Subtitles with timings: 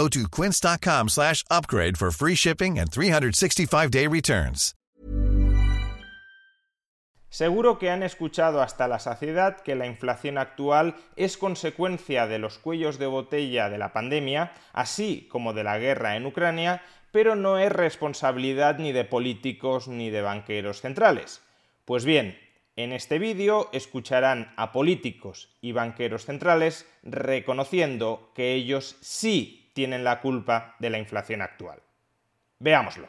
[0.00, 1.08] Go to quince.com
[1.94, 4.74] for free shipping and 365-day returns.
[7.28, 12.58] Seguro que han escuchado hasta la saciedad que la inflación actual es consecuencia de los
[12.58, 16.80] cuellos de botella de la pandemia, así como de la guerra en Ucrania,
[17.12, 21.42] pero no es responsabilidad ni de políticos ni de banqueros centrales.
[21.84, 22.38] Pues bien,
[22.74, 30.20] en este vídeo escucharán a políticos y banqueros centrales reconociendo que ellos sí tienen la
[30.20, 31.80] culpa de la inflación actual.
[32.58, 33.08] Veámoslo.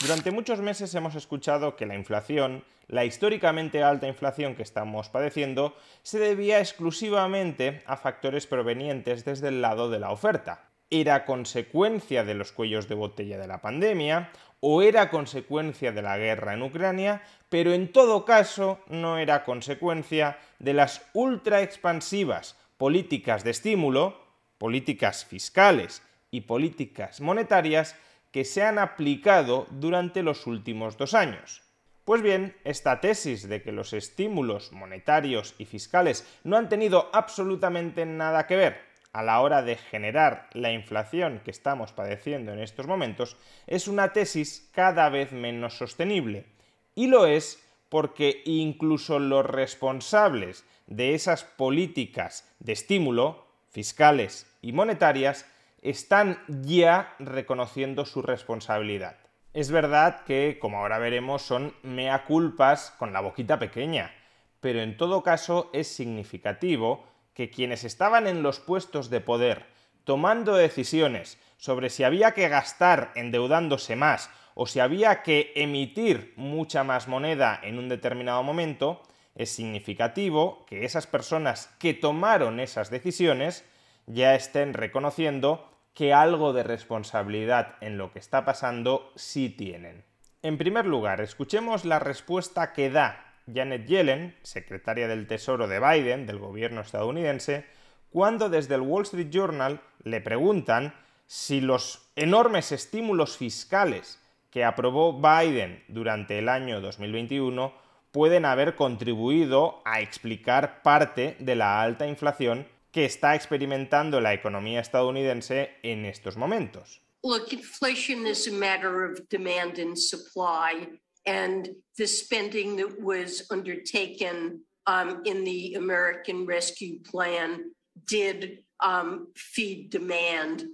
[0.00, 5.76] Durante muchos meses hemos escuchado que la inflación, la históricamente alta inflación que estamos padeciendo,
[6.02, 10.69] se debía exclusivamente a factores provenientes desde el lado de la oferta.
[10.90, 16.18] Era consecuencia de los cuellos de botella de la pandemia o era consecuencia de la
[16.18, 23.44] guerra en Ucrania, pero en todo caso no era consecuencia de las ultra expansivas políticas
[23.44, 24.20] de estímulo,
[24.58, 27.96] políticas fiscales y políticas monetarias
[28.30, 31.62] que se han aplicado durante los últimos dos años.
[32.04, 38.04] Pues bien, esta tesis de que los estímulos monetarios y fiscales no han tenido absolutamente
[38.06, 42.86] nada que ver a la hora de generar la inflación que estamos padeciendo en estos
[42.86, 46.46] momentos es una tesis cada vez menos sostenible.
[46.94, 55.46] Y lo es porque incluso los responsables de esas políticas de estímulo, fiscales y monetarias,
[55.82, 59.16] están ya reconociendo su responsabilidad.
[59.52, 64.14] Es verdad que, como ahora veremos, son mea culpas con la boquita pequeña,
[64.60, 67.04] pero en todo caso es significativo
[67.34, 69.66] que quienes estaban en los puestos de poder
[70.04, 76.84] tomando decisiones sobre si había que gastar endeudándose más o si había que emitir mucha
[76.84, 79.02] más moneda en un determinado momento,
[79.34, 83.64] es significativo que esas personas que tomaron esas decisiones
[84.06, 90.04] ya estén reconociendo que algo de responsabilidad en lo que está pasando sí tienen.
[90.42, 96.26] En primer lugar, escuchemos la respuesta que da Janet Yellen, secretaria del Tesoro de Biden,
[96.26, 97.64] del gobierno estadounidense,
[98.10, 100.94] cuando desde el Wall Street Journal le preguntan
[101.26, 107.72] si los enormes estímulos fiscales que aprobó Biden durante el año 2021
[108.10, 114.80] pueden haber contribuido a explicar parte de la alta inflación que está experimentando la economía
[114.80, 117.00] estadounidense en estos momentos.
[117.22, 120.88] Look, inflation is a matter of demand and supply,
[121.26, 127.72] and the spending that was undertaken um, in the American Rescue Plan
[128.06, 130.64] did um, feed demand.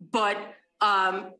[0.00, 0.36] But
[0.80, 1.32] um,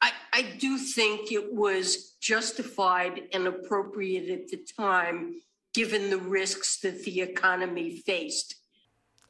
[0.00, 5.36] I, I do think it was justified and appropriate at the time,
[5.72, 8.56] given the risks that the economy faced.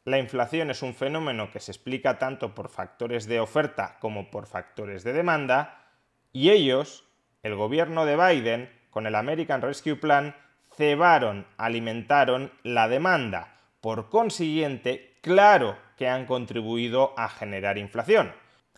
[0.07, 4.47] La inflación es un fenómeno que se explica tanto por factores de oferta como por
[4.47, 5.93] factores de demanda,
[6.33, 7.05] y ellos,
[7.43, 10.37] el gobierno de Biden, con el American Rescue Plan,
[10.77, 13.57] cebaron, alimentaron la demanda.
[13.81, 18.33] Por consiguiente, claro que han contribuido a generar inflación.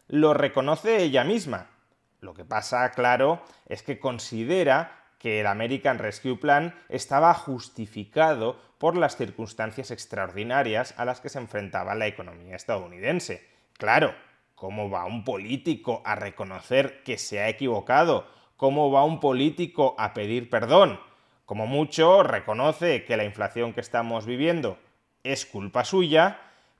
[0.09, 1.71] Lo reconoce ella misma.
[2.21, 8.97] Lo que pasa, claro, es que considera que el American Rescue Plan estaba justificado por
[8.97, 13.49] las circunstancias extraordinarias a las que se enfrentaba la economía estadounidense.
[13.79, 14.15] Claro,
[14.57, 18.27] ¿cómo va un político a reconocer que se ha equivocado?
[18.63, 21.01] ¿Cómo va un político a pedir perdón?
[21.47, 24.79] Como mucho, reconoce que la inflación que estamos viviendo
[25.25, 26.39] es culpa suya,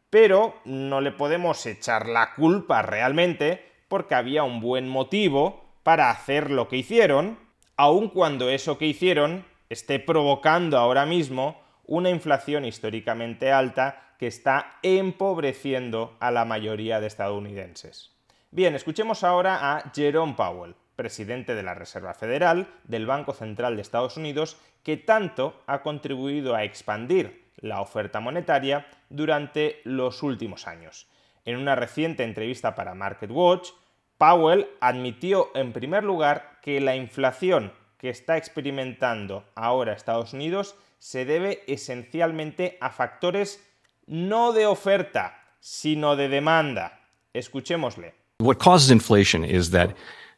[0.09, 6.53] pero no le podemos echar la culpa realmente porque había un buen motivo para hacer
[6.53, 7.37] lo que hicieron,
[7.77, 14.79] aun cuando eso que hicieron esté provocando ahora mismo una inflación históricamente alta que está
[14.85, 18.13] empobreciendo a la mayoría de estadounidenses.
[18.53, 23.83] Bien, escuchemos ahora a Jerome Powell, presidente de la Reserva Federal del Banco Central de
[23.83, 31.09] Estados Unidos, que tanto ha contribuido a expandir la oferta monetaria durante los últimos años.
[31.45, 33.71] En una reciente entrevista para MarketWatch,
[34.17, 41.25] Powell admitió en primer lugar que la inflación que está experimentando ahora Estados Unidos se
[41.25, 43.61] debe esencialmente a factores
[44.07, 47.01] no de oferta, sino de demanda.
[47.33, 48.15] Escuchémosle.
[48.39, 49.97] What causes inflation is that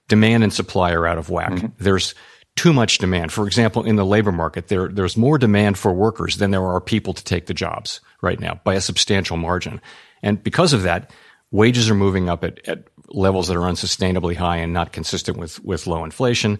[0.08, 1.52] demand and supply are out of whack.
[1.52, 1.66] Mm-hmm.
[1.78, 2.14] There's
[2.56, 3.32] too much demand.
[3.32, 6.80] For example, in the labor market, there, there's more demand for workers than there are
[6.80, 9.80] people to take the jobs right now by a substantial margin.
[10.22, 11.10] And because of that,
[11.50, 15.62] wages are moving up at, at levels that are unsustainably high and not consistent with,
[15.64, 16.58] with low inflation.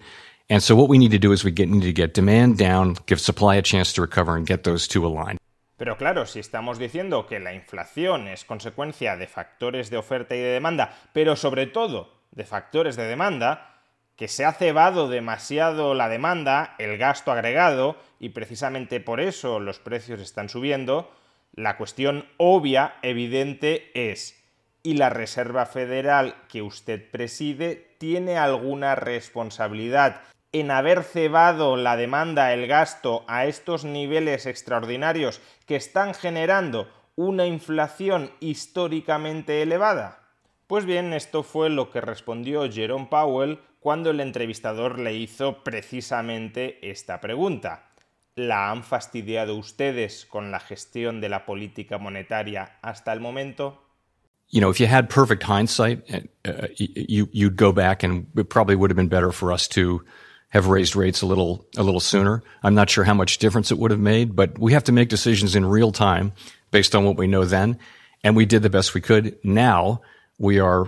[0.51, 2.97] And so what we need to do is we get, need to get demand down,
[3.07, 5.39] give supply a chance to recover and get those two aligned.
[5.77, 10.39] Pero claro, si estamos diciendo que la inflación es consecuencia de factores de oferta y
[10.39, 13.71] de demanda, pero sobre todo de factores de demanda,
[14.17, 19.81] que se ha cebado demasiado la demanda, el gasto agregado, y precisamente por eso los
[19.81, 21.11] precios están subiendo,
[21.53, 24.43] la cuestión obvia, evidente, es,
[24.83, 30.21] ¿y la Reserva Federal que usted preside tiene alguna responsabilidad
[30.53, 37.47] en haber cebado la demanda, el gasto a estos niveles extraordinarios que están generando una
[37.47, 40.24] inflación históricamente elevada?
[40.67, 46.79] Pues bien, esto fue lo que respondió Jerome Powell cuando el entrevistador le hizo precisamente
[46.91, 47.91] esta pregunta.
[48.35, 53.83] ¿La han fastidiado ustedes con la gestión de la política monetaria hasta el momento?
[54.49, 56.03] You know, if you had perfect hindsight,
[56.47, 60.03] uh, you, you'd go back and it probably would have been better for us to
[60.49, 62.43] have raised rates a little, a little sooner.
[62.63, 65.09] I'm not sure how much difference it would have made, but we have to make
[65.11, 66.33] decisions in real time
[66.71, 67.79] based on what we know then.
[68.23, 69.37] And we did the best we could.
[69.45, 70.01] Now
[70.39, 70.87] we are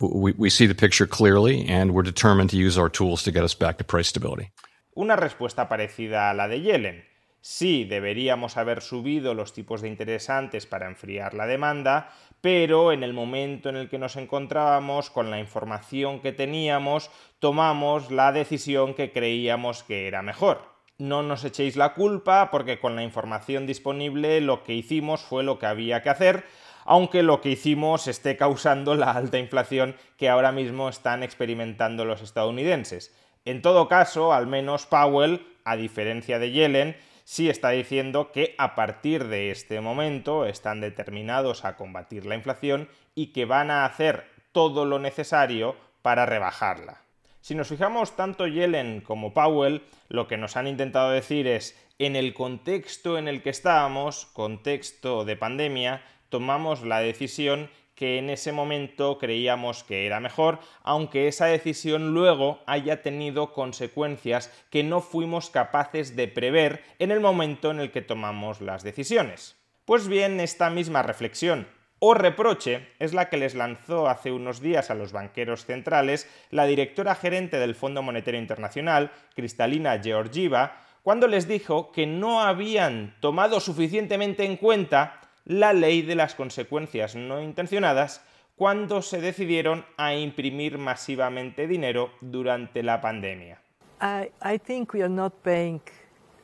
[0.00, 3.42] we, we see the picture clearly and we're determined to use our tools to get
[3.42, 4.50] us back to price stability.
[4.94, 7.04] Una respuesta parecida a la de Yellen.
[7.40, 13.04] Sí, deberíamos haber subido los tipos de interés antes para enfriar la demanda, pero en
[13.04, 17.08] el momento en el que nos encontrábamos, con la información que teníamos,
[17.38, 20.60] tomamos la decisión que creíamos que era mejor.
[20.98, 25.58] No nos echéis la culpa porque con la información disponible lo que hicimos fue lo
[25.60, 26.44] que había que hacer,
[26.86, 32.22] aunque lo que hicimos esté causando la alta inflación que ahora mismo están experimentando los
[32.22, 33.14] estadounidenses.
[33.44, 38.74] En todo caso, al menos Powell, a diferencia de Yellen, sí está diciendo que a
[38.74, 44.24] partir de este momento están determinados a combatir la inflación y que van a hacer
[44.52, 47.02] todo lo necesario para rebajarla.
[47.40, 52.16] Si nos fijamos tanto Yellen como Powell, lo que nos han intentado decir es, en
[52.16, 58.52] el contexto en el que estábamos, contexto de pandemia, tomamos la decisión que en ese
[58.52, 65.48] momento creíamos que era mejor, aunque esa decisión luego haya tenido consecuencias que no fuimos
[65.50, 69.56] capaces de prever en el momento en el que tomamos las decisiones.
[69.86, 71.66] Pues bien, esta misma reflexión
[71.98, 76.66] o reproche es la que les lanzó hace unos días a los banqueros centrales la
[76.66, 83.60] directora gerente del Fondo Monetario Internacional, Cristalina Georgieva, cuando les dijo que no habían tomado
[83.60, 88.20] suficientemente en cuenta la ley de las consecuencias no intencionadas
[88.56, 93.60] cuando se decidieron a imprimir masivamente dinero durante la pandemia.
[94.00, 95.80] I, I think we are not paying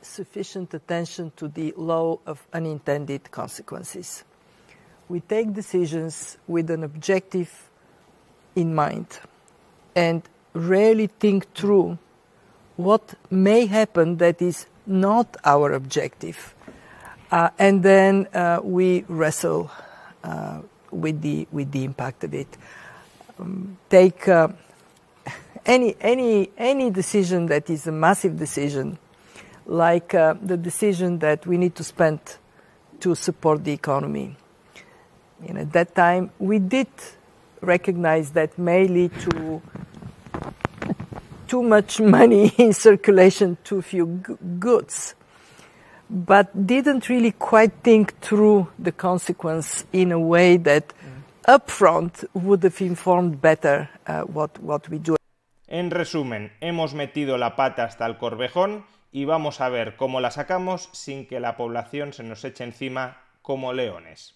[0.01, 4.25] sufficient attention to the law of unintended consequences.
[5.09, 7.49] We take decisions with an objective
[8.55, 9.07] in mind
[9.95, 10.23] and
[10.53, 11.97] rarely think through
[12.77, 16.55] what may happen that is not our objective.
[17.33, 19.71] Uh, and then uh, we wrestle
[20.23, 22.47] uh, with the with the impact of it.
[23.39, 24.27] Um, take
[25.65, 28.99] any any any decision that is a massive decision,
[29.65, 32.19] like the decision that we need to spend
[32.99, 34.35] to support the economy.
[35.41, 36.87] Know, at that time, we did
[37.61, 39.59] recognize that may lead to
[41.47, 44.05] too much money in circulation, too few
[44.59, 45.15] goods
[46.13, 51.23] but didn't really quite think through the consequence in a way that mm.
[51.47, 55.15] upfront would have informed better uh, what, what we do.
[55.67, 60.29] En resumen, hemos metido la pata hasta el corvejón y vamos a ver cómo la
[60.29, 64.35] sacamos sin que la población se nos eche encima como leones.